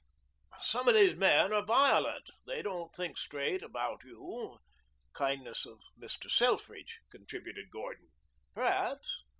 [0.61, 2.31] "Some of these men are violent.
[2.47, 4.57] They don't think straight about you"
[5.13, 6.27] "Kindness of Mr.
[6.27, 8.09] Selfridge," contributed Gordon.
[8.51, 9.25] "Perhaps.